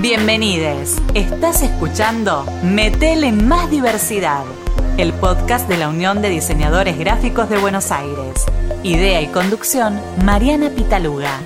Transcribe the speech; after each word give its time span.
Bienvenides. 0.00 0.96
Estás 1.14 1.62
escuchando 1.62 2.44
Metele 2.62 3.32
Más 3.32 3.70
Diversidad, 3.70 4.44
el 4.98 5.14
podcast 5.14 5.66
de 5.70 5.78
la 5.78 5.88
Unión 5.88 6.20
de 6.20 6.28
Diseñadores 6.28 6.98
Gráficos 6.98 7.48
de 7.48 7.56
Buenos 7.56 7.90
Aires. 7.90 8.44
Idea 8.82 9.22
y 9.22 9.28
conducción, 9.28 9.98
Mariana 10.22 10.68
Pitaluga. 10.68 11.40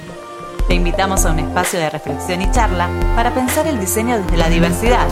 Te 0.66 0.74
invitamos 0.74 1.24
a 1.26 1.30
un 1.30 1.38
espacio 1.38 1.78
de 1.78 1.90
reflexión 1.90 2.42
y 2.42 2.50
charla 2.50 2.88
para 3.14 3.32
pensar 3.32 3.68
el 3.68 3.78
diseño 3.78 4.20
desde 4.20 4.36
la 4.36 4.48
diversidad. 4.48 5.06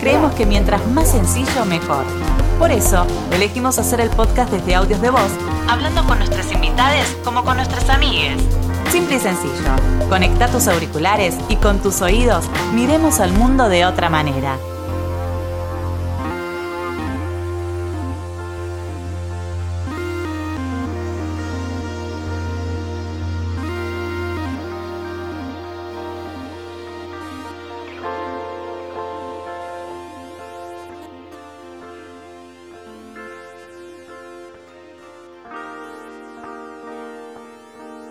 Creemos 0.00 0.34
que 0.34 0.46
mientras 0.46 0.86
más 0.86 1.10
sencillo, 1.10 1.66
mejor. 1.66 2.04
Por 2.58 2.70
eso, 2.70 3.06
elegimos 3.30 3.78
hacer 3.78 4.00
el 4.00 4.08
podcast 4.08 4.50
desde 4.50 4.74
audios 4.74 5.02
de 5.02 5.10
voz, 5.10 5.30
hablando 5.68 6.02
con 6.06 6.18
nuestras 6.18 6.50
invitadas 6.50 7.14
como 7.24 7.44
con 7.44 7.56
nuestras 7.56 7.90
amigas. 7.90 8.38
Simple 8.90 9.16
y 9.16 9.20
sencillo. 9.20 10.08
Conecta 10.08 10.48
tus 10.48 10.66
auriculares 10.66 11.36
y 11.48 11.56
con 11.56 11.78
tus 11.78 12.02
oídos 12.02 12.44
miremos 12.74 13.20
al 13.20 13.32
mundo 13.32 13.68
de 13.68 13.86
otra 13.86 14.10
manera. 14.10 14.58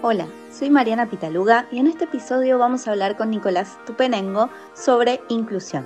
Hola, 0.01 0.29
soy 0.49 0.69
Mariana 0.69 1.09
Pitaluga 1.09 1.67
y 1.73 1.77
en 1.77 1.85
este 1.85 2.05
episodio 2.05 2.57
vamos 2.57 2.87
a 2.87 2.91
hablar 2.91 3.17
con 3.17 3.29
Nicolás 3.29 3.77
Tupenengo 3.85 4.49
sobre 4.73 5.19
inclusión. 5.27 5.85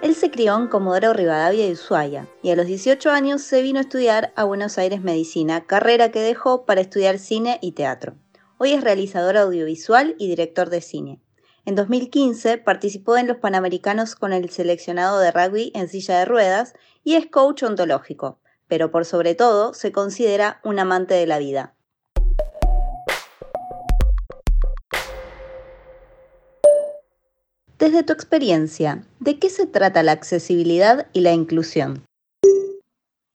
Él 0.00 0.14
se 0.14 0.30
crió 0.30 0.56
en 0.56 0.68
Comodoro 0.68 1.12
Rivadavia 1.12 1.68
y 1.68 1.72
Ushuaia 1.72 2.26
y 2.42 2.50
a 2.50 2.56
los 2.56 2.64
18 2.64 3.10
años 3.10 3.42
se 3.42 3.60
vino 3.60 3.78
a 3.78 3.82
estudiar 3.82 4.32
a 4.36 4.44
Buenos 4.44 4.78
Aires 4.78 5.02
Medicina, 5.02 5.66
carrera 5.66 6.10
que 6.10 6.22
dejó 6.22 6.64
para 6.64 6.80
estudiar 6.80 7.18
cine 7.18 7.58
y 7.60 7.72
teatro. 7.72 8.14
Hoy 8.56 8.72
es 8.72 8.82
realizador 8.82 9.36
audiovisual 9.36 10.14
y 10.18 10.28
director 10.28 10.70
de 10.70 10.80
cine. 10.80 11.20
En 11.66 11.74
2015 11.74 12.56
participó 12.56 13.18
en 13.18 13.26
los 13.26 13.36
Panamericanos 13.36 14.14
con 14.14 14.32
el 14.32 14.48
seleccionado 14.48 15.18
de 15.18 15.30
rugby 15.30 15.72
en 15.74 15.88
silla 15.88 16.20
de 16.20 16.24
ruedas 16.24 16.72
y 17.04 17.16
es 17.16 17.26
coach 17.26 17.64
ontológico, 17.64 18.40
pero 18.66 18.90
por 18.90 19.04
sobre 19.04 19.34
todo 19.34 19.74
se 19.74 19.92
considera 19.92 20.58
un 20.64 20.78
amante 20.78 21.12
de 21.12 21.26
la 21.26 21.38
vida. 21.38 21.74
Desde 27.82 28.04
tu 28.04 28.12
experiencia, 28.12 29.04
¿de 29.18 29.40
qué 29.40 29.50
se 29.50 29.66
trata 29.66 30.04
la 30.04 30.12
accesibilidad 30.12 31.08
y 31.12 31.20
la 31.20 31.32
inclusión? 31.32 32.04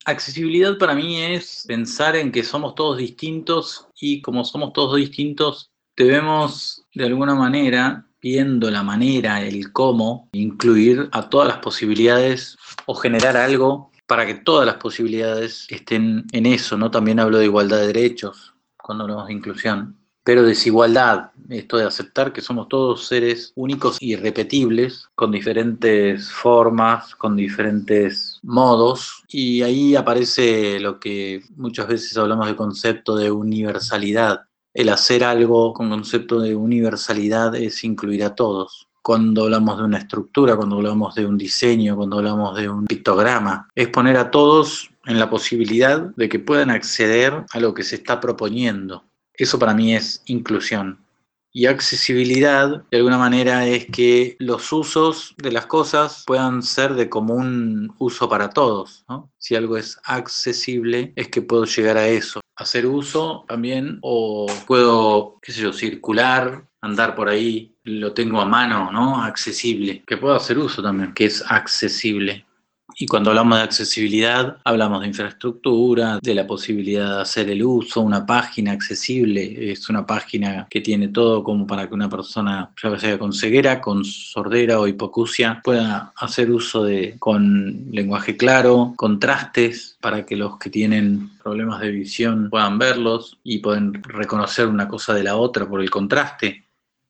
Accesibilidad 0.05 0.77
para 0.77 0.95
mí 0.95 1.21
es 1.21 1.65
pensar 1.67 2.15
en 2.15 2.31
que 2.31 2.45
somos 2.45 2.73
todos 2.73 2.97
distintos 2.97 3.89
y 3.99 4.21
como 4.21 4.45
somos 4.45 4.71
todos 4.71 4.95
distintos, 4.95 5.69
debemos 5.97 6.85
de 6.95 7.07
alguna 7.07 7.35
manera, 7.35 8.07
viendo 8.21 8.71
la 8.71 8.83
manera, 8.83 9.41
el 9.41 9.73
cómo, 9.73 10.29
incluir 10.31 11.09
a 11.11 11.27
todas 11.27 11.49
las 11.49 11.57
posibilidades 11.57 12.55
o 12.85 12.95
generar 12.95 13.35
algo 13.35 13.91
para 14.05 14.25
que 14.25 14.35
todas 14.35 14.65
las 14.65 14.77
posibilidades 14.77 15.67
estén 15.69 16.25
en 16.31 16.45
eso, 16.45 16.77
¿no? 16.77 16.89
También 16.89 17.19
hablo 17.19 17.39
de 17.39 17.45
igualdad 17.47 17.81
de 17.81 17.87
derechos 17.87 18.53
cuando 18.77 19.03
hablamos 19.03 19.27
de 19.27 19.33
inclusión 19.33 20.06
pero 20.27 20.43
desigualdad, 20.43 21.31
esto 21.47 21.77
de 21.77 21.85
aceptar 21.85 22.33
que 22.33 22.41
somos 22.41 22.67
todos 22.67 23.07
seres 23.07 23.53
únicos 23.55 23.95
y 24.01 24.11
irrepetibles, 24.11 25.07
con 25.15 25.31
diferentes 25.31 26.29
formas, 26.29 27.15
con 27.15 27.37
diferentes 27.37 28.37
modos, 28.43 29.23
y 29.29 29.61
ahí 29.61 29.95
aparece 29.95 30.81
lo 30.81 30.99
que 30.99 31.43
muchas 31.55 31.87
veces 31.87 32.17
hablamos 32.17 32.47
de 32.47 32.57
concepto 32.57 33.15
de 33.15 33.31
universalidad. 33.31 34.41
El 34.73 34.89
hacer 34.89 35.23
algo 35.23 35.73
con 35.73 35.89
concepto 35.89 36.41
de 36.41 36.53
universalidad 36.57 37.55
es 37.55 37.85
incluir 37.85 38.25
a 38.25 38.35
todos 38.35 38.89
cuando 39.01 39.45
hablamos 39.45 39.77
de 39.77 39.85
una 39.85 39.99
estructura, 39.99 40.57
cuando 40.57 40.75
hablamos 40.75 41.15
de 41.15 41.25
un 41.25 41.37
diseño, 41.37 41.95
cuando 41.95 42.17
hablamos 42.17 42.53
de 42.57 42.67
un 42.67 42.85
pictograma. 42.85 43.69
Es 43.73 43.87
poner 43.87 44.17
a 44.17 44.29
todos 44.29 44.89
en 45.05 45.19
la 45.19 45.29
posibilidad 45.29 46.01
de 46.17 46.27
que 46.27 46.39
puedan 46.39 46.69
acceder 46.69 47.45
a 47.49 47.61
lo 47.61 47.73
que 47.73 47.83
se 47.83 47.95
está 47.95 48.19
proponiendo. 48.19 49.05
Eso 49.37 49.59
para 49.59 49.73
mí 49.73 49.95
es 49.95 50.23
inclusión. 50.25 50.99
Y 51.53 51.65
accesibilidad, 51.65 52.83
de 52.91 52.97
alguna 52.97 53.17
manera, 53.17 53.65
es 53.65 53.85
que 53.87 54.35
los 54.39 54.71
usos 54.71 55.33
de 55.37 55.51
las 55.51 55.65
cosas 55.65 56.23
puedan 56.27 56.61
ser 56.61 56.93
de 56.93 57.09
común 57.09 57.95
uso 57.97 58.29
para 58.29 58.49
todos. 58.49 59.05
Si 59.37 59.55
algo 59.55 59.77
es 59.77 59.99
accesible, 60.03 61.13
es 61.15 61.29
que 61.29 61.41
puedo 61.41 61.65
llegar 61.65 61.97
a 61.97 62.07
eso. 62.07 62.41
Hacer 62.55 62.85
uso 62.85 63.45
también, 63.47 63.99
o 64.01 64.45
puedo, 64.67 65.39
qué 65.41 65.51
sé 65.51 65.61
yo, 65.61 65.73
circular, 65.73 66.67
andar 66.81 67.15
por 67.15 67.29
ahí, 67.29 67.75
lo 67.83 68.13
tengo 68.13 68.41
a 68.41 68.45
mano, 68.45 68.91
¿no? 68.91 69.23
Accesible. 69.23 70.03
Que 70.05 70.17
puedo 70.17 70.35
hacer 70.35 70.57
uso 70.57 70.83
también, 70.83 71.13
que 71.13 71.25
es 71.25 71.43
accesible. 71.47 72.45
Y 72.95 73.05
cuando 73.05 73.31
hablamos 73.31 73.57
de 73.57 73.63
accesibilidad, 73.65 74.57
hablamos 74.63 75.01
de 75.01 75.07
infraestructura, 75.07 76.19
de 76.21 76.33
la 76.33 76.47
posibilidad 76.47 77.17
de 77.17 77.21
hacer 77.21 77.49
el 77.49 77.61
uso, 77.61 78.01
una 78.01 78.25
página 78.25 78.71
accesible, 78.71 79.71
es 79.71 79.89
una 79.89 80.05
página 80.05 80.67
que 80.69 80.81
tiene 80.81 81.09
todo 81.09 81.43
como 81.43 81.67
para 81.67 81.87
que 81.87 81.93
una 81.93 82.09
persona, 82.09 82.71
ya 82.81 82.97
sea 82.97 83.19
con 83.19 83.33
ceguera, 83.33 83.81
con 83.81 84.05
sordera 84.05 84.79
o 84.79 84.87
hipocusia, 84.87 85.61
pueda 85.63 86.13
hacer 86.15 86.49
uso 86.49 86.85
de 86.85 87.17
con 87.19 87.91
lenguaje 87.91 88.37
claro, 88.37 88.93
contrastes 88.95 89.97
para 89.99 90.25
que 90.25 90.37
los 90.37 90.57
que 90.57 90.69
tienen 90.69 91.37
problemas 91.43 91.81
de 91.81 91.91
visión 91.91 92.49
puedan 92.49 92.79
verlos 92.79 93.37
y 93.43 93.59
pueden 93.59 94.01
reconocer 94.01 94.65
una 94.67 94.87
cosa 94.87 95.13
de 95.13 95.23
la 95.23 95.35
otra 95.35 95.67
por 95.67 95.81
el 95.81 95.89
contraste. 95.89 96.63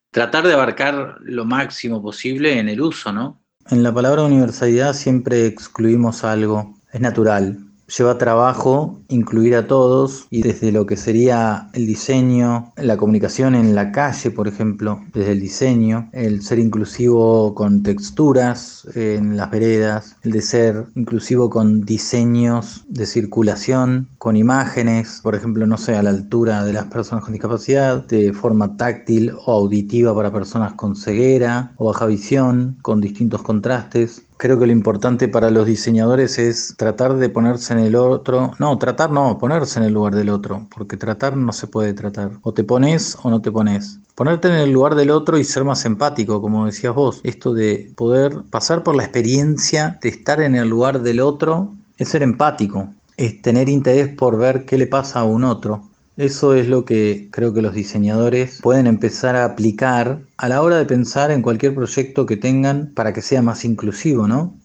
Tratar 0.10 0.48
de 0.48 0.54
abarcar 0.54 1.18
lo 1.22 1.46
máximo 1.46 2.02
posible 2.02 2.58
en 2.58 2.68
el 2.68 2.82
uso, 2.82 3.14
¿no? 3.14 3.47
En 3.70 3.84
la 3.84 3.94
palabra 3.94 4.24
universalidad 4.24 4.94
siempre 4.94 5.46
excluimos 5.46 6.24
algo, 6.24 6.78
es 6.94 7.02
natural, 7.02 7.67
lleva 7.88 8.18
trabajo 8.18 9.00
incluir 9.08 9.56
a 9.56 9.68
todos 9.68 10.28
y 10.30 10.42
desde 10.42 10.72
lo 10.72 10.86
que 10.86 10.98
sería 10.98 11.70
el 11.74 11.88
diseño, 11.88 12.74
la 12.76 12.98
comunicación 12.98 13.56
en 13.56 13.76
la 13.76 13.92
calle, 13.92 14.32
por 14.32 14.48
ejemplo, 14.48 15.02
desde 15.14 15.32
el 15.32 15.40
diseño, 15.40 16.10
el 16.12 16.42
ser 16.44 16.60
inclusivo 16.60 17.56
con 17.56 17.84
texturas 17.84 18.88
en 18.96 19.38
las 19.38 19.50
veredas, 19.50 20.18
el 20.24 20.32
de 20.32 20.42
ser 20.42 20.86
inclusivo 20.96 21.50
con 21.50 21.86
diseños 21.86 22.84
de 22.90 23.06
circulación, 23.06 24.10
con 24.18 24.36
imágenes, 24.36 25.22
por 25.24 25.36
ejemplo, 25.36 25.66
no 25.66 25.78
sé, 25.78 25.96
a 25.96 26.04
la 26.04 26.10
altura 26.10 26.66
de 26.66 26.74
las 26.74 26.86
personas 26.86 27.24
con 27.24 27.34
discapacidad, 27.34 28.06
de 28.06 28.34
forma 28.34 28.76
táctil 28.76 29.32
o 29.46 29.54
auditiva 29.54 30.14
para 30.14 30.32
personas 30.32 30.74
con 30.74 30.96
ceguera 30.96 31.74
o 31.78 31.86
baja 31.86 32.06
visión, 32.06 32.78
con 32.82 33.00
distintos 33.02 33.42
contrastes, 33.42 34.27
Creo 34.38 34.60
que 34.60 34.68
lo 34.68 34.72
importante 34.72 35.28
para 35.28 35.50
los 35.50 35.66
diseñadores 35.66 36.38
es 36.38 36.76
tratar 36.78 37.16
de 37.16 37.28
ponerse 37.28 37.74
en 37.74 37.80
el 37.80 37.96
otro, 37.96 38.52
no, 38.60 38.78
tratar 38.78 39.10
no, 39.10 39.40
ponerse 39.40 39.80
en 39.80 39.86
el 39.86 39.94
lugar 39.94 40.14
del 40.14 40.30
otro, 40.30 40.68
porque 40.76 40.96
tratar 40.96 41.36
no 41.36 41.52
se 41.52 41.66
puede 41.66 41.94
tratar. 41.94 42.32
O 42.44 42.54
te 42.54 42.64
pones 42.64 43.18
o 43.24 43.32
no 43.32 43.42
te 43.42 43.52
pones. 43.52 44.00
Ponerte 44.14 44.48
en 44.50 44.56
el 44.56 44.72
lugar 44.72 44.94
del 44.94 45.10
otro 45.10 45.40
y 45.40 45.44
ser 45.44 45.64
más 45.64 45.86
empático, 45.86 46.40
como 46.40 46.68
decías 46.68 46.94
vos. 46.94 47.20
Esto 47.24 47.54
de 47.56 47.92
poder 47.96 48.44
pasar 48.52 48.84
por 48.84 48.96
la 48.96 49.04
experiencia 49.04 49.98
de 50.04 50.10
estar 50.10 50.40
en 50.42 50.56
el 50.56 50.70
lugar 50.70 51.02
del 51.02 51.20
otro 51.20 51.74
es 51.98 52.10
ser 52.10 52.22
empático, 52.22 52.90
es 53.18 53.42
tener 53.42 53.70
interés 53.70 54.10
por 54.10 54.38
ver 54.38 54.66
qué 54.66 54.78
le 54.78 54.86
pasa 54.86 55.22
a 55.22 55.24
un 55.24 55.44
otro. 55.46 55.82
Eso 56.18 56.56
es 56.56 56.68
lo 56.68 56.84
que 56.84 57.30
creo 57.32 57.54
que 57.54 57.62
los 57.62 57.76
diseñadores 57.76 58.60
pueden 58.64 58.88
empezar 58.88 59.36
a 59.36 59.46
aplicar 59.46 60.24
a 60.38 60.50
la 60.50 60.64
hora 60.64 60.78
de 60.80 60.86
pensar 60.86 61.30
en 61.30 61.44
cualquier 61.44 61.76
proyecto 61.76 62.26
que 62.26 62.38
tengan 62.38 62.92
para 62.96 63.14
que 63.14 63.22
sea 63.22 63.44
más 63.44 63.64
inclusivo, 63.64 64.28
¿no? 64.28 64.58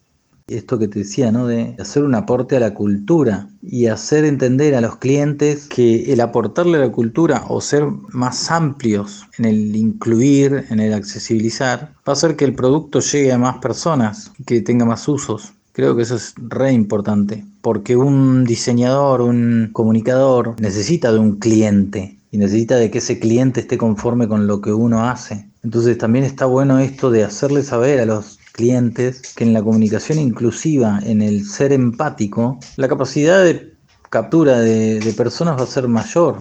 Esto 0.47 0.79
que 0.79 0.89
te 0.89 1.01
decía, 1.01 1.31
¿no? 1.31 1.47
De 1.47 1.77
hacer 1.79 2.05
un 2.05 2.15
aporte 2.15 2.57
a 2.57 2.61
la 2.61 2.73
cultura 2.73 3.49
y 3.61 3.87
hacer 3.87 4.25
entender 4.25 4.75
a 4.75 4.81
los 4.81 4.97
clientes 4.97 5.67
que 5.69 6.11
el 6.11 6.23
aportarle 6.23 6.79
a 6.79 6.87
la 6.87 6.93
cultura 6.93 7.45
o 7.49 7.61
ser 7.61 7.85
más 8.09 8.51
amplios 8.51 9.27
en 9.37 9.45
el 9.45 9.77
incluir, 9.77 10.65
en 10.71 10.81
el 10.81 10.95
accesibilizar, 10.95 11.93
va 11.97 12.01
a 12.07 12.13
hacer 12.13 12.35
que 12.35 12.47
el 12.47 12.55
producto 12.55 13.01
llegue 13.01 13.31
a 13.31 13.37
más 13.37 13.59
personas, 13.59 14.33
que 14.47 14.63
tenga 14.63 14.87
más 14.87 15.07
usos. 15.07 15.53
Creo 15.73 15.97
que 15.97 16.03
eso 16.03 16.17
es 16.17 16.35
re 16.37 16.73
importante, 16.73 17.45
porque 17.63 17.97
un 17.97 18.45
diseñador, 18.45 19.23
un 19.23 19.71
comunicador 19.73 20.61
necesita 20.61 21.13
de 21.13 21.19
un 21.19 21.37
cliente 21.37 22.19
y 22.31 22.39
necesita 22.39 22.77
de 22.77 22.91
que 22.91 22.99
ese 22.99 23.19
cliente 23.19 23.61
esté 23.61 23.79
conforme 23.79 24.29
con 24.29 24.47
lo 24.47 24.61
que 24.61 24.73
uno 24.73 25.09
hace. 25.09 25.49
Entonces 25.63 25.97
también 25.97 26.25
está 26.25 26.47
bueno 26.47 26.79
esto 26.79 27.11
de 27.11 27.25
hacerle 27.25 27.63
saber 27.63 28.01
a 28.01 28.07
los 28.07 28.39
clientes 28.53 29.23
que 29.35 29.45
en 29.45 29.53
la 29.53 29.63
comunicación 29.63 30.19
inclusiva, 30.19 31.01
en 31.05 31.23
el 31.23 31.47
ser 31.47 31.73
empático, 31.73 32.59
la 32.77 32.89
capacidad 32.89 33.43
de 33.43 33.73
captura 34.11 34.61
de, 34.61 35.15
personas 35.17 35.59
va 35.59 35.65
a 35.65 35.67
ser 35.67 35.89
mayor. 35.89 36.39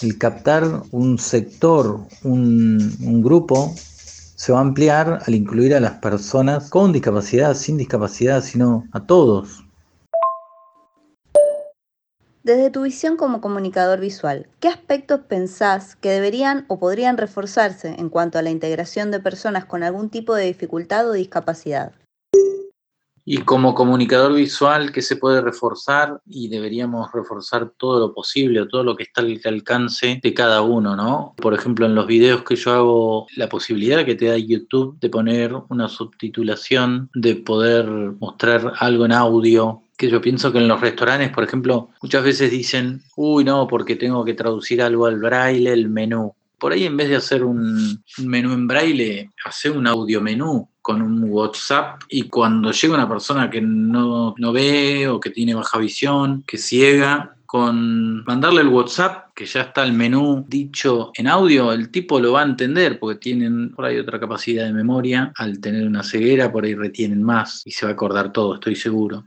El 0.00 0.16
captar 0.16 0.82
un 0.92 1.18
sector, 1.18 2.00
un, 2.22 3.22
grupo, 3.22 3.74
se 4.40 4.52
va 4.52 4.58
a 4.58 4.62
ampliar 4.62 5.18
al 5.26 5.34
incluir 5.34 5.74
a 5.74 5.80
las 5.80 5.98
personas 5.98 6.70
con 6.70 6.94
discapacidad, 6.94 7.52
sin 7.52 7.76
discapacidad, 7.76 8.42
sino 8.42 8.84
a 8.90 9.04
todos. 9.04 9.62
Desde 12.42 12.70
tu 12.70 12.84
visión 12.84 13.18
como 13.18 13.42
comunicador 13.42 14.00
visual, 14.00 14.48
¿qué 14.58 14.68
aspectos 14.68 15.20
pensás 15.28 15.94
que 15.94 16.08
deberían 16.08 16.64
o 16.68 16.78
podrían 16.78 17.18
reforzarse 17.18 17.94
en 17.98 18.08
cuanto 18.08 18.38
a 18.38 18.42
la 18.42 18.48
integración 18.48 19.10
de 19.10 19.20
personas 19.20 19.66
con 19.66 19.82
algún 19.82 20.08
tipo 20.08 20.34
de 20.34 20.46
dificultad 20.46 21.06
o 21.06 21.12
discapacidad? 21.12 21.92
Y 23.32 23.42
como 23.42 23.76
comunicador 23.76 24.34
visual, 24.34 24.90
¿qué 24.90 25.02
se 25.02 25.14
puede 25.14 25.40
reforzar? 25.40 26.20
Y 26.26 26.48
deberíamos 26.48 27.12
reforzar 27.12 27.70
todo 27.78 28.00
lo 28.00 28.12
posible 28.12 28.66
todo 28.66 28.82
lo 28.82 28.96
que 28.96 29.04
está 29.04 29.20
al 29.20 29.40
alcance 29.44 30.18
de 30.20 30.34
cada 30.34 30.62
uno, 30.62 30.96
¿no? 30.96 31.34
Por 31.36 31.54
ejemplo, 31.54 31.86
en 31.86 31.94
los 31.94 32.08
videos 32.08 32.42
que 32.42 32.56
yo 32.56 32.72
hago, 32.72 33.26
la 33.36 33.48
posibilidad 33.48 34.04
que 34.04 34.16
te 34.16 34.24
da 34.24 34.36
YouTube 34.36 34.98
de 34.98 35.10
poner 35.10 35.54
una 35.68 35.88
subtitulación, 35.88 37.08
de 37.14 37.36
poder 37.36 37.86
mostrar 38.18 38.72
algo 38.80 39.04
en 39.04 39.12
audio, 39.12 39.84
que 39.96 40.10
yo 40.10 40.20
pienso 40.20 40.50
que 40.50 40.58
en 40.58 40.66
los 40.66 40.80
restaurantes, 40.80 41.30
por 41.30 41.44
ejemplo, 41.44 41.90
muchas 42.02 42.24
veces 42.24 42.50
dicen, 42.50 43.00
uy, 43.14 43.44
no, 43.44 43.68
porque 43.68 43.94
tengo 43.94 44.24
que 44.24 44.34
traducir 44.34 44.82
algo 44.82 45.06
al 45.06 45.20
braille, 45.20 45.72
el 45.72 45.88
menú. 45.88 46.34
Por 46.60 46.72
ahí 46.72 46.84
en 46.84 46.96
vez 46.96 47.08
de 47.08 47.16
hacer 47.16 47.42
un 47.42 48.04
menú 48.18 48.52
en 48.52 48.68
braille, 48.68 49.30
hace 49.44 49.70
un 49.70 49.86
audio 49.86 50.20
menú 50.20 50.68
con 50.82 51.02
un 51.02 51.24
WhatsApp 51.24 52.02
y 52.08 52.28
cuando 52.28 52.70
llega 52.70 52.94
una 52.94 53.08
persona 53.08 53.50
que 53.50 53.60
no, 53.60 54.34
no 54.36 54.52
ve 54.52 55.08
o 55.08 55.18
que 55.18 55.30
tiene 55.30 55.54
baja 55.54 55.78
visión, 55.78 56.44
que 56.46 56.58
ciega, 56.58 57.34
con 57.50 58.22
mandarle 58.26 58.60
el 58.60 58.68
WhatsApp, 58.68 59.32
que 59.34 59.44
ya 59.44 59.62
está 59.62 59.82
el 59.82 59.92
menú 59.92 60.44
dicho 60.46 61.10
en 61.14 61.26
audio, 61.26 61.72
el 61.72 61.90
tipo 61.90 62.20
lo 62.20 62.34
va 62.34 62.42
a 62.42 62.44
entender 62.44 63.00
porque 63.00 63.18
tienen 63.18 63.70
por 63.70 63.86
ahí 63.86 63.98
otra 63.98 64.20
capacidad 64.20 64.66
de 64.66 64.72
memoria. 64.72 65.32
Al 65.36 65.58
tener 65.58 65.84
una 65.84 66.04
ceguera, 66.04 66.52
por 66.52 66.64
ahí 66.64 66.76
retienen 66.76 67.24
más 67.24 67.62
y 67.64 67.72
se 67.72 67.86
va 67.86 67.90
a 67.90 67.94
acordar 67.94 68.32
todo, 68.32 68.54
estoy 68.54 68.76
seguro. 68.76 69.24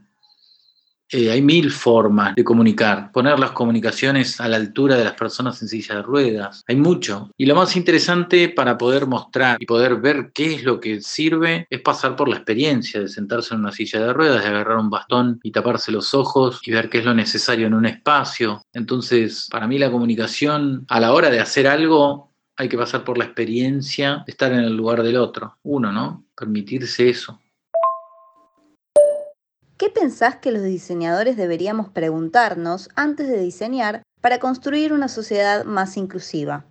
Eh, 1.16 1.30
hay 1.30 1.42
mil 1.42 1.70
formas 1.70 2.34
de 2.34 2.42
comunicar, 2.42 3.12
poner 3.12 3.38
las 3.38 3.52
comunicaciones 3.52 4.40
a 4.40 4.48
la 4.48 4.56
altura 4.56 4.96
de 4.96 5.04
las 5.04 5.12
personas 5.12 5.62
en 5.62 5.68
silla 5.68 5.94
de 5.94 6.02
ruedas. 6.02 6.64
Hay 6.66 6.74
mucho. 6.74 7.30
Y 7.36 7.46
lo 7.46 7.54
más 7.54 7.76
interesante 7.76 8.48
para 8.48 8.76
poder 8.76 9.06
mostrar 9.06 9.58
y 9.60 9.64
poder 9.64 9.94
ver 10.00 10.32
qué 10.34 10.54
es 10.54 10.64
lo 10.64 10.80
que 10.80 11.00
sirve 11.02 11.68
es 11.70 11.80
pasar 11.82 12.16
por 12.16 12.28
la 12.28 12.34
experiencia 12.34 13.00
de 13.00 13.06
sentarse 13.06 13.54
en 13.54 13.60
una 13.60 13.70
silla 13.70 14.04
de 14.04 14.12
ruedas, 14.12 14.42
de 14.42 14.48
agarrar 14.48 14.76
un 14.76 14.90
bastón 14.90 15.38
y 15.44 15.52
taparse 15.52 15.92
los 15.92 16.14
ojos 16.14 16.60
y 16.64 16.72
ver 16.72 16.90
qué 16.90 16.98
es 16.98 17.04
lo 17.04 17.14
necesario 17.14 17.68
en 17.68 17.74
un 17.74 17.86
espacio. 17.86 18.62
Entonces, 18.72 19.46
para 19.52 19.68
mí 19.68 19.78
la 19.78 19.92
comunicación 19.92 20.84
a 20.88 20.98
la 20.98 21.12
hora 21.12 21.30
de 21.30 21.38
hacer 21.38 21.68
algo 21.68 22.32
hay 22.56 22.68
que 22.68 22.76
pasar 22.76 23.04
por 23.04 23.18
la 23.18 23.24
experiencia 23.26 24.24
de 24.26 24.32
estar 24.32 24.52
en 24.52 24.60
el 24.64 24.76
lugar 24.76 25.04
del 25.04 25.16
otro. 25.16 25.58
Uno, 25.62 25.92
¿no? 25.92 26.24
Permitirse 26.36 27.08
eso. 27.08 27.38
¿Qué 29.84 29.90
pensás 29.90 30.36
que 30.36 30.50
los 30.50 30.62
diseñadores 30.62 31.36
deberíamos 31.36 31.90
preguntarnos 31.90 32.88
antes 32.94 33.28
de 33.28 33.38
diseñar 33.38 34.02
para 34.22 34.38
construir 34.38 34.94
una 34.94 35.08
sociedad 35.08 35.66
más 35.66 35.98
inclusiva? 35.98 36.64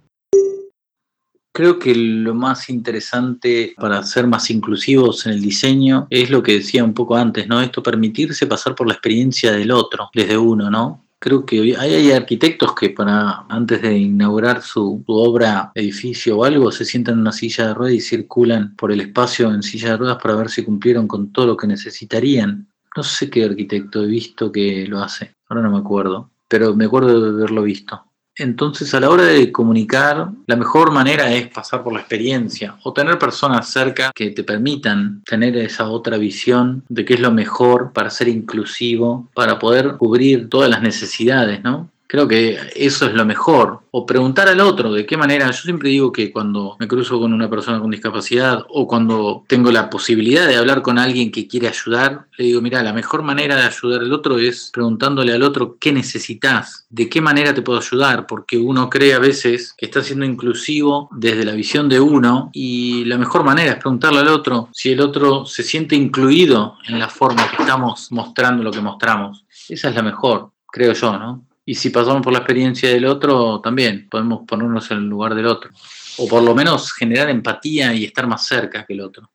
Creo 1.53 1.77
que 1.77 1.93
lo 1.93 2.33
más 2.33 2.71
interesante 2.71 3.75
para 3.77 4.01
ser 4.01 4.25
más 4.25 4.49
inclusivos 4.49 5.27
en 5.27 5.33
el 5.33 5.41
diseño 5.43 6.07
es 6.09 6.31
lo 6.31 6.41
que 6.41 6.53
decía 6.53 6.83
un 6.83 6.95
poco 6.95 7.15
antes, 7.15 7.47
¿no? 7.47 7.61
Esto 7.61 7.83
permitirse 7.83 8.47
pasar 8.47 8.73
por 8.73 8.87
la 8.87 8.93
experiencia 8.93 9.51
del 9.51 9.69
otro, 9.69 10.09
desde 10.11 10.35
uno, 10.35 10.71
¿no? 10.71 11.05
Creo 11.19 11.45
que 11.45 11.77
hay, 11.77 12.11
arquitectos 12.11 12.73
que 12.73 12.89
para 12.89 13.45
antes 13.47 13.83
de 13.83 13.95
inaugurar 13.95 14.63
su, 14.63 15.03
su, 15.05 15.13
obra, 15.13 15.71
edificio 15.75 16.39
o 16.39 16.45
algo, 16.45 16.71
se 16.71 16.83
sientan 16.83 17.13
en 17.13 17.21
una 17.21 17.31
silla 17.31 17.67
de 17.67 17.73
ruedas 17.75 17.95
y 17.95 18.01
circulan 18.01 18.75
por 18.75 18.91
el 18.91 19.01
espacio 19.01 19.53
en 19.53 19.61
silla 19.61 19.91
de 19.91 19.97
ruedas 19.97 20.17
para 20.19 20.33
ver 20.33 20.49
si 20.49 20.63
cumplieron 20.63 21.07
con 21.07 21.31
todo 21.31 21.45
lo 21.45 21.57
que 21.57 21.67
necesitarían. 21.67 22.72
No 22.95 23.03
sé 23.03 23.29
qué 23.29 23.45
arquitecto 23.45 24.03
he 24.03 24.07
visto 24.07 24.51
que 24.51 24.85
lo 24.87 24.99
hace, 24.99 25.35
ahora 25.49 25.63
no 25.63 25.71
me 25.71 25.79
acuerdo, 25.79 26.29
pero 26.47 26.75
me 26.75 26.85
acuerdo 26.85 27.19
de 27.19 27.29
haberlo 27.29 27.63
visto. 27.63 28.03
Entonces, 28.35 28.93
a 28.95 28.99
la 28.99 29.09
hora 29.09 29.25
de 29.25 29.51
comunicar, 29.51 30.31
la 30.47 30.55
mejor 30.55 30.91
manera 30.91 31.31
es 31.31 31.47
pasar 31.49 31.83
por 31.83 31.93
la 31.93 31.99
experiencia 31.99 32.75
o 32.83 32.91
tener 32.91 33.19
personas 33.19 33.69
cerca 33.69 34.11
que 34.13 34.31
te 34.31 34.43
permitan 34.43 35.21
tener 35.23 35.55
esa 35.57 35.89
otra 35.89 36.17
visión 36.17 36.83
de 36.89 37.05
qué 37.05 37.13
es 37.13 37.19
lo 37.19 37.31
mejor 37.31 37.93
para 37.93 38.09
ser 38.09 38.27
inclusivo, 38.27 39.29
para 39.35 39.59
poder 39.59 39.97
cubrir 39.97 40.49
todas 40.49 40.69
las 40.69 40.81
necesidades, 40.81 41.63
¿no? 41.63 41.89
Creo 42.07 42.27
que 42.27 42.59
eso 42.75 43.07
es 43.07 43.13
lo 43.13 43.25
mejor. 43.25 43.79
O 43.89 44.05
preguntar 44.05 44.47
al 44.47 44.59
otro 44.59 44.93
de 44.93 45.05
qué 45.05 45.17
manera. 45.17 45.47
Yo 45.47 45.63
siempre 45.63 45.89
digo 45.89 46.11
que 46.11 46.31
cuando 46.31 46.75
me 46.79 46.87
cruzo 46.87 47.19
con 47.19 47.33
una 47.33 47.49
persona 47.49 47.79
con 47.79 47.89
discapacidad 47.89 48.63
o 48.69 48.87
cuando 48.87 49.43
tengo 49.47 49.71
la 49.71 49.89
posibilidad 49.89 50.47
de 50.47 50.55
hablar 50.55 50.81
con 50.81 50.99
alguien 50.99 51.31
que 51.31 51.47
quiere 51.47 51.67
ayudar, 51.67 52.27
le 52.37 52.45
digo, 52.45 52.61
mira, 52.61 52.83
la 52.83 52.93
mejor 52.93 53.23
manera 53.23 53.55
de 53.55 53.63
ayudar 53.63 54.01
al 54.01 54.13
otro 54.13 54.37
es 54.37 54.69
preguntándole 54.71 55.33
al 55.33 55.41
otro 55.41 55.77
qué 55.79 55.91
necesitas, 55.91 56.85
de 56.89 57.09
qué 57.09 57.19
manera 57.21 57.53
te 57.53 57.61
puedo 57.61 57.79
ayudar, 57.79 58.27
porque 58.27 58.57
uno 58.57 58.89
cree 58.89 59.13
a 59.13 59.19
veces 59.19 59.73
que 59.75 59.85
está 59.85 60.03
siendo 60.03 60.25
inclusivo 60.25 61.09
desde 61.11 61.45
la 61.45 61.53
visión 61.53 61.89
de 61.89 61.99
uno 61.99 62.51
y 62.53 63.05
la 63.05 63.17
mejor 63.17 63.43
manera 63.43 63.71
es 63.71 63.77
preguntarle 63.77 64.19
al 64.19 64.27
otro 64.27 64.69
si 64.71 64.91
el 64.91 65.01
otro 65.01 65.45
se 65.45 65.63
siente 65.63 65.95
incluido 65.95 66.77
en 66.87 66.99
la 66.99 67.09
forma 67.09 67.49
que 67.49 67.63
estamos 67.63 68.11
mostrando 68.11 68.63
lo 68.63 68.71
que 68.71 68.81
mostramos. 68.81 69.45
Esa 69.69 69.89
es 69.89 69.95
la 69.95 70.03
mejor, 70.03 70.51
creo 70.67 70.93
yo, 70.93 71.17
¿no? 71.17 71.52
Y 71.65 71.75
si 71.75 71.89
pasamos 71.89 72.21
por 72.21 72.33
la 72.33 72.39
experiencia 72.39 72.89
del 72.89 73.05
otro, 73.05 73.61
también 73.61 74.09
podemos 74.09 74.45
ponernos 74.45 74.91
en 74.91 74.97
el 74.97 75.05
lugar 75.05 75.33
del 75.33 75.45
otro. 75.45 75.71
O 76.17 76.27
por 76.27 76.43
lo 76.43 76.53
menos 76.53 76.91
generar 76.91 77.29
empatía 77.29 77.93
y 77.93 78.03
estar 78.03 78.27
más 78.27 78.45
cerca 78.45 78.85
que 78.85 78.93
el 78.93 79.01
otro. 79.01 79.29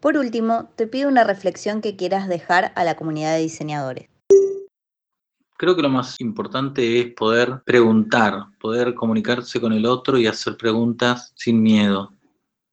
Por 0.00 0.16
último, 0.16 0.70
te 0.76 0.86
pido 0.86 1.08
una 1.08 1.24
reflexión 1.24 1.80
que 1.80 1.96
quieras 1.96 2.28
dejar 2.28 2.72
a 2.74 2.84
la 2.84 2.96
comunidad 2.96 3.34
de 3.34 3.42
diseñadores. 3.42 4.08
Creo 5.56 5.74
que 5.74 5.82
lo 5.82 5.88
más 5.88 6.20
importante 6.20 7.00
es 7.00 7.14
poder 7.14 7.62
preguntar, 7.64 8.44
poder 8.60 8.94
comunicarse 8.94 9.60
con 9.60 9.72
el 9.72 9.86
otro 9.86 10.18
y 10.18 10.26
hacer 10.26 10.56
preguntas 10.56 11.32
sin 11.36 11.62
miedo 11.62 12.12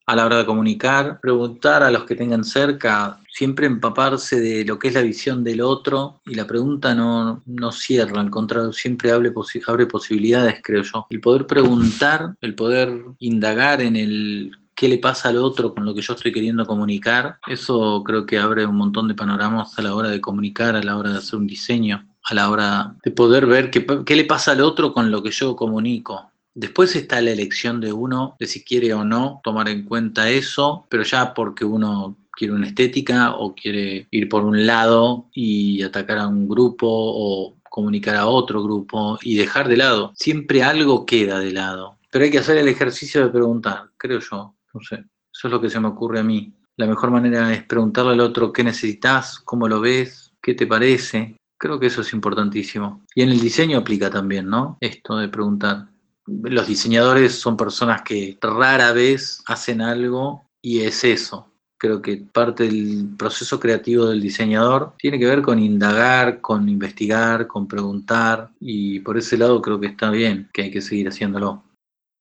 a 0.06 0.16
la 0.16 0.26
hora 0.26 0.38
de 0.38 0.46
comunicar, 0.46 1.20
preguntar 1.20 1.82
a 1.82 1.90
los 1.90 2.06
que 2.06 2.16
tengan 2.16 2.44
cerca, 2.44 3.20
siempre 3.32 3.66
empaparse 3.66 4.40
de 4.40 4.64
lo 4.64 4.78
que 4.78 4.90
es 4.90 4.94
la 4.94 5.02
visión 5.02 5.44
del 5.44 5.62
otro 5.62 6.22
y 6.26 6.36
la 6.36 6.46
pregunta 6.46 6.94
no, 6.94 7.42
no 7.46 7.72
cierra, 7.72 8.22
al 8.22 8.30
contrario, 8.30 8.72
siempre 8.72 9.12
abre, 9.12 9.34
abre 9.68 9.86
posibilidades, 9.88 10.60
creo 10.64 10.84
yo. 10.84 11.08
El 11.10 11.22
poder 11.22 11.48
preguntar, 11.48 12.36
el 12.42 12.54
poder 12.54 13.04
indagar 13.20 13.82
en 13.82 13.96
el 13.96 14.52
qué 14.76 14.90
le 14.90 14.98
pasa 15.00 15.30
al 15.30 15.38
otro 15.38 15.74
con 15.74 15.86
lo 15.86 15.96
que 15.96 16.02
yo 16.02 16.14
estoy 16.14 16.32
queriendo 16.32 16.66
comunicar, 16.68 17.40
eso 17.48 18.04
creo 18.04 18.26
que 18.26 18.38
abre 18.38 18.66
un 18.66 18.76
montón 18.76 19.08
de 19.08 19.16
panoramas 19.16 19.78
a 19.80 19.82
la 19.82 19.96
hora 19.96 20.10
de 20.10 20.22
comunicar, 20.22 20.76
a 20.76 20.84
la 20.84 20.98
hora 20.98 21.12
de 21.12 21.18
hacer 21.18 21.40
un 21.40 21.48
diseño, 21.48 22.06
a 22.24 22.34
la 22.34 22.50
hora 22.50 22.96
de 23.04 23.12
poder 23.12 23.46
ver 23.46 23.72
qué, 23.72 23.86
qué 24.06 24.16
le 24.16 24.26
pasa 24.26 24.52
al 24.52 24.62
otro 24.62 24.94
con 24.94 25.10
lo 25.12 25.24
que 25.24 25.32
yo 25.32 25.56
comunico. 25.56 26.30
Después 26.56 26.96
está 26.96 27.20
la 27.22 27.32
elección 27.32 27.82
de 27.82 27.92
uno 27.92 28.38
de 28.40 28.48
si 28.48 28.64
quiere 28.64 28.94
o 28.94 29.04
no 29.04 29.42
tomar 29.44 29.68
en 29.68 29.84
cuenta 29.84 30.30
eso, 30.30 30.88
pero 30.90 31.04
ya 31.04 31.34
porque 31.34 31.66
uno 31.66 32.16
quiere 32.32 32.54
una 32.54 32.68
estética 32.68 33.36
o 33.36 33.54
quiere 33.54 34.08
ir 34.10 34.30
por 34.30 34.46
un 34.46 34.66
lado 34.66 35.28
y 35.34 35.84
atacar 35.84 36.18
a 36.20 36.28
un 36.28 36.48
grupo 36.48 36.88
o 36.90 37.56
comunicar 37.70 38.16
a 38.16 38.28
otro 38.28 38.64
grupo 38.64 39.20
y 39.22 39.36
dejar 39.36 39.68
de 39.68 39.76
lado. 39.76 40.14
Siempre 40.16 40.64
algo 40.64 41.06
queda 41.06 41.40
de 41.40 41.52
lado. 41.52 41.98
Pero 42.10 42.24
hay 42.24 42.32
que 42.32 42.40
hacer 42.40 42.58
el 42.58 42.70
ejercicio 42.70 43.22
de 43.22 43.32
preguntar, 43.32 43.90
creo 43.98 44.20
yo. 44.20 44.56
No 44.74 44.80
sé, 44.80 45.04
eso 45.34 45.48
es 45.48 45.52
lo 45.52 45.60
que 45.60 45.70
se 45.70 45.82
me 45.82 45.90
ocurre 45.90 46.20
a 46.20 46.24
mí. 46.24 46.54
La 46.78 46.88
mejor 46.88 47.12
manera 47.12 47.54
es 47.54 47.64
preguntarle 47.64 48.14
al 48.14 48.22
otro 48.22 48.54
qué 48.54 48.64
necesitas, 48.64 49.40
cómo 49.40 49.68
lo 49.68 49.82
ves, 49.82 50.32
qué 50.42 50.54
te 50.54 50.68
parece. 50.68 51.36
Creo 51.58 51.80
que 51.80 51.88
eso 51.88 52.00
es 52.00 52.14
importantísimo. 52.14 53.04
Y 53.14 53.24
en 53.24 53.30
el 53.30 53.42
diseño 53.42 53.78
aplica 53.78 54.10
también, 54.10 54.50
¿no? 54.50 54.78
Esto 54.80 55.18
de 55.18 55.28
preguntar 55.28 55.88
los 56.28 56.68
diseñadores 56.68 57.36
son 57.36 57.58
personas 57.58 58.02
que 58.02 58.38
rara 58.42 58.92
vez 58.94 59.44
hacen 59.48 59.82
algo 59.82 60.46
y 60.62 60.82
es 60.82 61.04
eso. 61.04 61.48
Creo 61.78 62.02
que 62.02 62.18
parte 62.18 62.64
del 62.64 63.10
proceso 63.18 63.60
creativo 63.60 64.08
del 64.08 64.22
diseñador 64.22 64.94
tiene 64.98 65.20
que 65.20 65.26
ver 65.26 65.42
con 65.42 65.60
indagar, 65.60 66.42
con 66.42 66.68
investigar, 66.70 67.48
con 67.48 67.68
preguntar 67.68 68.50
y 68.60 69.02
por 69.02 69.18
ese 69.18 69.38
lado 69.38 69.62
creo 69.62 69.80
que 69.80 69.88
está 69.88 70.10
bien, 70.10 70.50
que 70.54 70.64
hay 70.64 70.72
que 70.72 70.82
seguir 70.82 71.10
haciéndolo. 71.10 71.64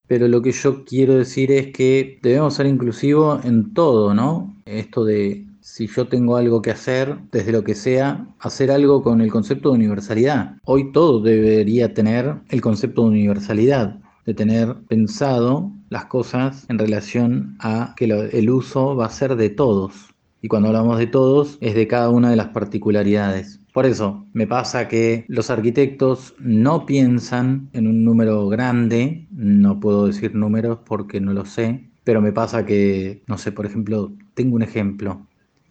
Pero 0.06 0.28
lo 0.28 0.42
que 0.42 0.52
yo 0.52 0.84
quiero 0.84 1.14
decir 1.14 1.50
es 1.50 1.72
que 1.72 2.18
debemos 2.22 2.54
ser 2.54 2.66
inclusivos 2.66 3.42
en 3.44 3.72
todo, 3.72 4.12
¿no? 4.12 4.54
Esto 4.66 5.04
de 5.04 5.46
si 5.64 5.86
yo 5.86 6.06
tengo 6.08 6.36
algo 6.36 6.60
que 6.60 6.70
hacer, 6.70 7.16
desde 7.32 7.50
lo 7.50 7.64
que 7.64 7.74
sea, 7.74 8.28
hacer 8.38 8.70
algo 8.70 9.02
con 9.02 9.22
el 9.22 9.32
concepto 9.32 9.70
de 9.70 9.76
universalidad. 9.76 10.58
Hoy 10.66 10.92
todo 10.92 11.22
debería 11.22 11.94
tener 11.94 12.34
el 12.50 12.60
concepto 12.60 13.02
de 13.04 13.08
universalidad, 13.08 13.98
de 14.26 14.34
tener 14.34 14.76
pensado 14.88 15.72
las 15.88 16.04
cosas 16.04 16.66
en 16.68 16.78
relación 16.78 17.56
a 17.60 17.94
que 17.96 18.04
el 18.04 18.50
uso 18.50 18.94
va 18.94 19.06
a 19.06 19.10
ser 19.10 19.36
de 19.36 19.48
todos. 19.48 20.14
Y 20.42 20.48
cuando 20.48 20.68
hablamos 20.68 20.98
de 20.98 21.06
todos, 21.06 21.56
es 21.62 21.74
de 21.74 21.88
cada 21.88 22.10
una 22.10 22.28
de 22.28 22.36
las 22.36 22.48
particularidades. 22.48 23.58
Por 23.72 23.86
eso 23.86 24.26
me 24.34 24.46
pasa 24.46 24.86
que 24.86 25.24
los 25.28 25.48
arquitectos 25.48 26.34
no 26.38 26.84
piensan 26.84 27.70
en 27.72 27.86
un 27.86 28.04
número 28.04 28.48
grande, 28.48 29.26
no 29.30 29.80
puedo 29.80 30.08
decir 30.08 30.34
números 30.34 30.80
porque 30.84 31.22
no 31.22 31.32
lo 31.32 31.46
sé, 31.46 31.90
Pero 32.04 32.20
me 32.20 32.32
pasa 32.32 32.66
que, 32.66 33.22
no 33.26 33.38
sé, 33.38 33.50
por 33.50 33.64
ejemplo, 33.64 34.12
tengo 34.34 34.56
un 34.56 34.62
ejemplo. 34.62 35.26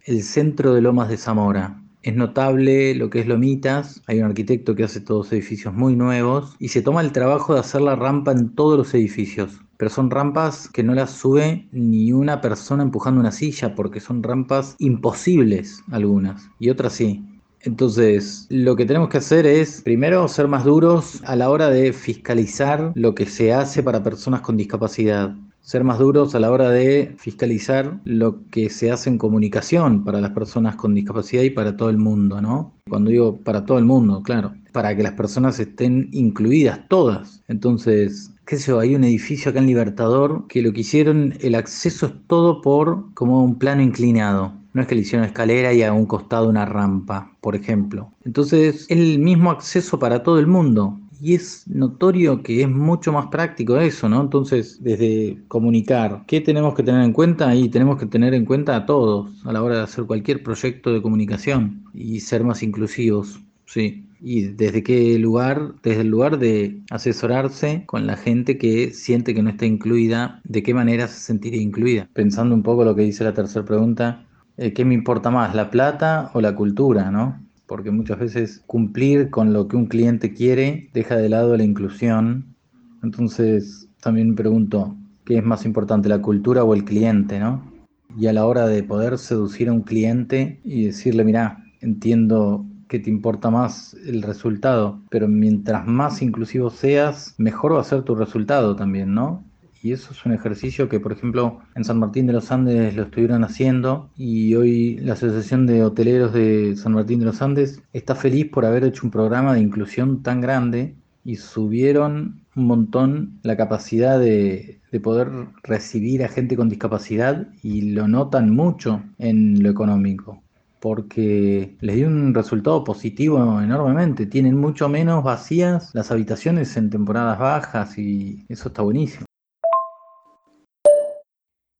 El 0.06 0.22
centro 0.22 0.74
de 0.74 0.82
Lomas 0.82 1.08
de 1.08 1.16
Zamora. 1.16 1.80
Es 2.02 2.14
notable 2.14 2.94
lo 2.94 3.08
que 3.08 3.20
es 3.20 3.26
Lomitas. 3.26 4.02
Hay 4.06 4.18
un 4.18 4.26
arquitecto 4.26 4.74
que 4.74 4.84
hace 4.84 5.00
todos 5.00 5.32
edificios 5.32 5.72
muy 5.72 5.96
nuevos 5.96 6.56
y 6.58 6.68
se 6.68 6.82
toma 6.82 7.00
el 7.00 7.10
trabajo 7.10 7.54
de 7.54 7.60
hacer 7.60 7.80
la 7.80 7.96
rampa 7.96 8.30
en 8.32 8.54
todos 8.54 8.76
los 8.76 8.92
edificios. 8.92 9.62
Pero 9.78 9.90
son 9.90 10.10
rampas 10.10 10.68
que 10.68 10.82
no 10.82 10.94
las 10.94 11.10
sube 11.10 11.66
ni 11.72 12.12
una 12.12 12.42
persona 12.42 12.82
empujando 12.82 13.18
una 13.18 13.32
silla 13.32 13.74
porque 13.74 14.00
son 14.00 14.22
rampas 14.22 14.76
imposibles 14.78 15.82
algunas 15.90 16.50
y 16.58 16.68
otras 16.68 16.92
sí. 16.92 17.24
Entonces, 17.60 18.46
lo 18.50 18.76
que 18.76 18.84
tenemos 18.84 19.08
que 19.08 19.16
hacer 19.16 19.46
es, 19.46 19.80
primero, 19.80 20.28
ser 20.28 20.48
más 20.48 20.64
duros 20.64 21.22
a 21.24 21.34
la 21.34 21.48
hora 21.48 21.70
de 21.70 21.94
fiscalizar 21.94 22.92
lo 22.94 23.14
que 23.14 23.24
se 23.24 23.54
hace 23.54 23.82
para 23.82 24.02
personas 24.02 24.42
con 24.42 24.58
discapacidad. 24.58 25.34
Ser 25.64 25.82
más 25.82 25.98
duros 25.98 26.34
a 26.34 26.40
la 26.40 26.50
hora 26.50 26.68
de 26.68 27.14
fiscalizar 27.16 27.98
lo 28.04 28.46
que 28.50 28.68
se 28.68 28.90
hace 28.90 29.08
en 29.08 29.16
comunicación 29.16 30.04
para 30.04 30.20
las 30.20 30.32
personas 30.32 30.76
con 30.76 30.94
discapacidad 30.94 31.42
y 31.42 31.48
para 31.48 31.74
todo 31.74 31.88
el 31.88 31.96
mundo, 31.96 32.42
¿no? 32.42 32.74
Cuando 32.86 33.10
digo 33.10 33.38
para 33.38 33.64
todo 33.64 33.78
el 33.78 33.86
mundo, 33.86 34.22
claro, 34.22 34.52
para 34.72 34.94
que 34.94 35.02
las 35.02 35.14
personas 35.14 35.58
estén 35.58 36.10
incluidas 36.12 36.86
todas. 36.88 37.42
Entonces, 37.48 38.30
qué 38.44 38.58
sé 38.58 38.72
yo, 38.72 38.78
hay 38.78 38.94
un 38.94 39.04
edificio 39.04 39.50
acá 39.50 39.60
en 39.60 39.66
Libertador 39.66 40.46
que 40.48 40.60
lo 40.60 40.70
que 40.74 40.82
hicieron, 40.82 41.32
el 41.40 41.54
acceso 41.54 42.06
es 42.06 42.12
todo 42.26 42.60
por 42.60 43.14
como 43.14 43.42
un 43.42 43.58
plano 43.58 43.80
inclinado. 43.80 44.52
No 44.74 44.82
es 44.82 44.88
que 44.88 44.96
le 44.96 45.00
hicieron 45.00 45.24
escalera 45.24 45.72
y 45.72 45.82
a 45.82 45.94
un 45.94 46.04
costado 46.04 46.48
una 46.48 46.66
rampa, 46.66 47.32
por 47.40 47.56
ejemplo. 47.56 48.10
Entonces 48.24 48.74
es 48.74 48.90
el 48.90 49.18
mismo 49.18 49.50
acceso 49.50 49.98
para 49.98 50.22
todo 50.22 50.38
el 50.38 50.46
mundo. 50.46 50.98
Y 51.24 51.36
es 51.36 51.66
notorio 51.68 52.42
que 52.42 52.60
es 52.60 52.68
mucho 52.68 53.10
más 53.10 53.28
práctico 53.28 53.78
eso, 53.78 54.10
¿no? 54.10 54.20
Entonces, 54.20 54.82
desde 54.82 55.42
comunicar, 55.48 56.24
¿qué 56.26 56.42
tenemos 56.42 56.74
que 56.74 56.82
tener 56.82 57.02
en 57.02 57.14
cuenta? 57.14 57.54
Y 57.54 57.70
tenemos 57.70 57.98
que 57.98 58.04
tener 58.04 58.34
en 58.34 58.44
cuenta 58.44 58.76
a 58.76 58.84
todos 58.84 59.42
a 59.46 59.50
la 59.50 59.62
hora 59.62 59.76
de 59.76 59.82
hacer 59.84 60.04
cualquier 60.04 60.42
proyecto 60.42 60.92
de 60.92 61.00
comunicación 61.00 61.82
y 61.94 62.20
ser 62.20 62.44
más 62.44 62.62
inclusivos, 62.62 63.40
sí. 63.64 64.06
Y 64.20 64.48
desde 64.48 64.82
qué 64.82 65.18
lugar, 65.18 65.72
desde 65.82 66.02
el 66.02 66.08
lugar 66.08 66.38
de 66.38 66.82
asesorarse 66.90 67.84
con 67.86 68.06
la 68.06 68.18
gente 68.18 68.58
que 68.58 68.90
siente 68.92 69.34
que 69.34 69.42
no 69.42 69.48
está 69.48 69.64
incluida, 69.64 70.42
de 70.44 70.62
qué 70.62 70.74
manera 70.74 71.08
se 71.08 71.20
sentiría 71.20 71.62
incluida. 71.62 72.06
Pensando 72.12 72.54
un 72.54 72.62
poco 72.62 72.84
lo 72.84 72.94
que 72.94 73.02
dice 73.02 73.24
la 73.24 73.32
tercera 73.32 73.64
pregunta, 73.64 74.26
eh, 74.58 74.74
¿qué 74.74 74.84
me 74.84 74.92
importa 74.92 75.30
más, 75.30 75.54
la 75.54 75.70
plata 75.70 76.30
o 76.34 76.42
la 76.42 76.54
cultura, 76.54 77.10
no? 77.10 77.43
Porque 77.66 77.90
muchas 77.90 78.18
veces 78.18 78.62
cumplir 78.66 79.30
con 79.30 79.52
lo 79.52 79.68
que 79.68 79.76
un 79.76 79.86
cliente 79.86 80.32
quiere 80.32 80.90
deja 80.92 81.16
de 81.16 81.28
lado 81.28 81.56
la 81.56 81.64
inclusión. 81.64 82.54
Entonces, 83.02 83.88
también 84.00 84.30
me 84.30 84.36
pregunto, 84.36 84.96
¿qué 85.24 85.38
es 85.38 85.44
más 85.44 85.64
importante, 85.64 86.08
la 86.08 86.20
cultura 86.20 86.64
o 86.64 86.74
el 86.74 86.84
cliente, 86.84 87.38
no? 87.38 87.72
Y 88.16 88.26
a 88.26 88.32
la 88.32 88.46
hora 88.46 88.66
de 88.66 88.82
poder 88.82 89.18
seducir 89.18 89.68
a 89.68 89.72
un 89.72 89.82
cliente 89.82 90.60
y 90.64 90.84
decirle, 90.84 91.24
mira, 91.24 91.64
entiendo 91.80 92.64
que 92.88 92.98
te 92.98 93.10
importa 93.10 93.50
más 93.50 93.94
el 94.06 94.22
resultado, 94.22 95.00
pero 95.10 95.26
mientras 95.26 95.86
más 95.86 96.22
inclusivo 96.22 96.70
seas, 96.70 97.34
mejor 97.38 97.74
va 97.74 97.80
a 97.80 97.84
ser 97.84 98.02
tu 98.02 98.14
resultado 98.14 98.76
también, 98.76 99.14
¿no? 99.14 99.42
Y 99.84 99.92
eso 99.92 100.12
es 100.12 100.24
un 100.24 100.32
ejercicio 100.32 100.88
que, 100.88 100.98
por 100.98 101.12
ejemplo, 101.12 101.60
en 101.74 101.84
San 101.84 101.98
Martín 101.98 102.26
de 102.26 102.32
los 102.32 102.50
Andes 102.50 102.96
lo 102.96 103.02
estuvieron 103.02 103.44
haciendo 103.44 104.08
y 104.16 104.54
hoy 104.54 104.96
la 104.96 105.12
Asociación 105.12 105.66
de 105.66 105.84
Hoteleros 105.84 106.32
de 106.32 106.74
San 106.74 106.94
Martín 106.94 107.18
de 107.18 107.26
los 107.26 107.42
Andes 107.42 107.82
está 107.92 108.14
feliz 108.14 108.46
por 108.46 108.64
haber 108.64 108.84
hecho 108.84 109.02
un 109.04 109.10
programa 109.10 109.52
de 109.52 109.60
inclusión 109.60 110.22
tan 110.22 110.40
grande 110.40 110.96
y 111.22 111.36
subieron 111.36 112.40
un 112.56 112.66
montón 112.66 113.40
la 113.42 113.58
capacidad 113.58 114.18
de, 114.18 114.80
de 114.90 115.00
poder 115.00 115.28
recibir 115.62 116.24
a 116.24 116.28
gente 116.28 116.56
con 116.56 116.70
discapacidad 116.70 117.48
y 117.62 117.92
lo 117.92 118.08
notan 118.08 118.48
mucho 118.56 119.02
en 119.18 119.62
lo 119.62 119.68
económico 119.68 120.42
porque 120.80 121.76
les 121.82 121.96
dio 121.96 122.06
un 122.06 122.32
resultado 122.32 122.84
positivo 122.84 123.60
enormemente. 123.60 124.24
Tienen 124.24 124.56
mucho 124.56 124.88
menos 124.88 125.22
vacías 125.22 125.90
las 125.94 126.10
habitaciones 126.10 126.74
en 126.78 126.88
temporadas 126.88 127.38
bajas 127.38 127.98
y 127.98 128.46
eso 128.48 128.68
está 128.68 128.80
buenísimo. 128.80 129.26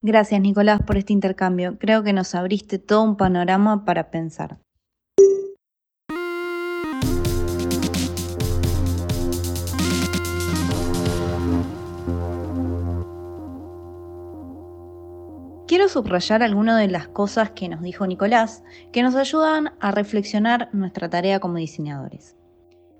Gracias 0.06 0.38
Nicolás 0.38 0.82
por 0.86 0.98
este 0.98 1.14
intercambio. 1.14 1.78
Creo 1.78 2.02
que 2.02 2.12
nos 2.12 2.34
abriste 2.34 2.78
todo 2.78 3.02
un 3.04 3.16
panorama 3.16 3.86
para 3.86 4.10
pensar. 4.10 4.58
Quiero 15.66 15.88
subrayar 15.88 16.42
algunas 16.42 16.78
de 16.78 16.88
las 16.88 17.08
cosas 17.08 17.52
que 17.52 17.70
nos 17.70 17.80
dijo 17.80 18.06
Nicolás 18.06 18.62
que 18.92 19.02
nos 19.02 19.14
ayudan 19.14 19.72
a 19.80 19.90
reflexionar 19.90 20.68
nuestra 20.74 21.08
tarea 21.08 21.40
como 21.40 21.56
diseñadores. 21.56 22.36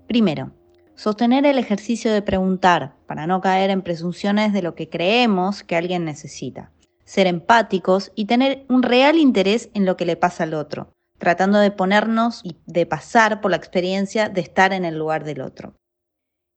Primero, 0.07 0.53
sostener 0.95 1.45
el 1.45 1.59
ejercicio 1.59 2.11
de 2.11 2.23
preguntar 2.23 2.95
para 3.05 3.27
no 3.27 3.41
caer 3.41 3.69
en 3.69 3.83
presunciones 3.83 4.53
de 4.53 4.63
lo 4.63 4.73
que 4.73 4.89
creemos 4.89 5.61
que 5.61 5.75
alguien 5.75 6.03
necesita 6.03 6.71
ser 7.05 7.27
empáticos 7.27 8.11
y 8.15 8.25
tener 8.25 8.65
un 8.67 8.83
real 8.83 9.17
interés 9.17 9.69
en 9.73 9.85
lo 9.85 9.95
que 9.95 10.05
le 10.05 10.17
pasa 10.17 10.43
al 10.43 10.53
otro, 10.53 10.91
tratando 11.17 11.59
de 11.59 11.71
ponernos 11.71 12.41
y 12.43 12.57
de 12.65 12.85
pasar 12.85 13.39
por 13.41 13.51
la 13.51 13.57
experiencia 13.57 14.27
de 14.27 14.41
estar 14.41 14.73
en 14.73 14.83
el 14.83 14.97
lugar 14.97 15.23
del 15.23 15.41
otro. 15.41 15.75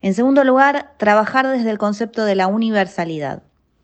En 0.00 0.14
segundo 0.14 0.45
lugar, 0.45 0.95
trabajar 0.99 1.47
desde 1.47 1.71
el 1.71 1.78
concepto 1.78 2.25
de 2.25 2.35
la 2.35 2.47
universalidad, 2.47 3.43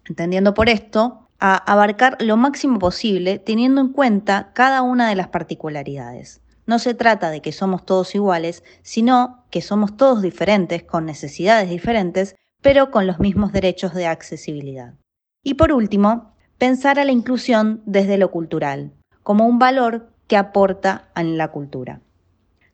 entendiendo 0.08 0.54
por 0.54 0.68
esto 0.68 1.28
a 1.40 1.56
abarcar 1.56 2.16
lo 2.20 2.36
máximo 2.36 2.78
posible 2.78 3.38
teniendo 3.38 3.80
en 3.80 3.88
cuenta 3.92 4.52
cada 4.54 4.82
una 4.82 5.08
de 5.08 5.16
las 5.16 5.28
particularidades. 5.28 6.40
No 6.66 6.78
se 6.78 6.94
trata 6.94 7.30
de 7.30 7.42
que 7.42 7.52
somos 7.52 7.84
todos 7.84 8.14
iguales, 8.14 8.62
sino 8.82 9.44
que 9.50 9.60
somos 9.60 9.96
todos 9.96 10.22
diferentes, 10.22 10.82
con 10.82 11.04
necesidades 11.04 11.68
diferentes, 11.68 12.36
pero 12.62 12.90
con 12.90 13.06
los 13.06 13.20
mismos 13.20 13.52
derechos 13.52 13.92
de 13.92 14.06
accesibilidad. 14.06 14.94
Y 15.42 15.54
por 15.54 15.72
último, 15.72 16.33
pensar 16.58 16.98
a 16.98 17.04
la 17.04 17.12
inclusión 17.12 17.82
desde 17.86 18.18
lo 18.18 18.30
cultural, 18.30 18.92
como 19.22 19.46
un 19.46 19.58
valor 19.58 20.10
que 20.26 20.36
aporta 20.36 21.08
en 21.16 21.36
la 21.36 21.48
cultura. 21.48 22.00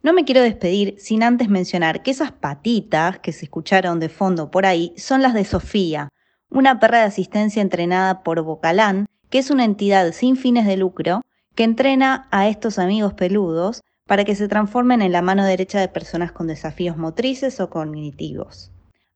No 0.02 0.12
me 0.12 0.24
quiero 0.24 0.42
despedir 0.42 0.94
sin 0.98 1.22
antes 1.22 1.48
mencionar 1.48 2.02
que 2.02 2.10
esas 2.10 2.32
patitas 2.32 3.18
que 3.18 3.32
se 3.32 3.44
escucharon 3.44 4.00
de 4.00 4.08
fondo 4.08 4.50
por 4.50 4.64
ahí 4.64 4.94
son 4.96 5.20
las 5.20 5.34
de 5.34 5.44
Sofía, 5.44 6.08
una 6.48 6.80
perra 6.80 6.98
de 6.98 7.04
asistencia 7.04 7.60
entrenada 7.60 8.22
por 8.22 8.42
Bocalán, 8.42 9.06
que 9.28 9.38
es 9.38 9.50
una 9.50 9.64
entidad 9.64 10.12
sin 10.12 10.36
fines 10.36 10.66
de 10.66 10.76
lucro 10.76 11.22
que 11.54 11.64
entrena 11.64 12.28
a 12.30 12.48
estos 12.48 12.78
amigos 12.78 13.14
peludos 13.14 13.82
para 14.06 14.24
que 14.24 14.34
se 14.34 14.48
transformen 14.48 15.02
en 15.02 15.12
la 15.12 15.22
mano 15.22 15.44
derecha 15.44 15.78
de 15.78 15.88
personas 15.88 16.32
con 16.32 16.46
desafíos 16.46 16.96
motrices 16.96 17.60
o 17.60 17.70
cognitivos. 17.70 18.72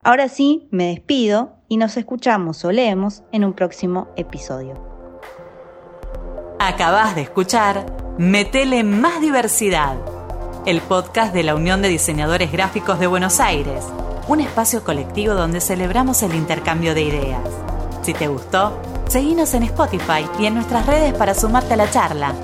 Ahora 0.06 0.28
sí, 0.28 0.68
me 0.70 0.88
despido 0.88 1.54
y 1.66 1.78
nos 1.78 1.96
escuchamos 1.96 2.62
o 2.66 2.70
leemos 2.70 3.23
en 3.32 3.42
un 3.42 3.54
próximo 3.54 4.08
episodio. 4.16 4.75
Acabas 6.58 7.14
de 7.14 7.23
escuchar 7.23 7.87
Metele 8.18 8.84
Más 8.84 9.23
Diversidad, 9.23 9.96
el 10.66 10.82
podcast 10.82 11.32
de 11.32 11.42
la 11.42 11.54
Unión 11.54 11.80
de 11.80 11.88
Diseñadores 11.88 12.52
Gráficos 12.52 12.99
de 12.99 13.06
Buenos 13.06 13.40
Aires, 13.40 13.82
un 14.28 14.42
espacio 14.42 14.84
colectivo 14.84 15.32
donde 15.32 15.62
celebramos 15.62 16.23
el 16.23 16.34
intercambio 16.34 16.94
de 16.94 17.02
ideas. 17.04 17.49
Si 18.02 18.12
te 18.12 18.28
gustó, 18.28 18.78
seguinos 19.08 19.54
en 19.54 19.62
Spotify 19.62 20.26
y 20.38 20.44
en 20.44 20.54
nuestras 20.54 20.84
redes 20.84 21.14
para 21.14 21.32
sumarte 21.32 21.73
a 21.73 21.78
la 21.78 21.90
charla. 21.90 22.34